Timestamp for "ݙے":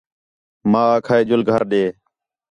1.71-1.83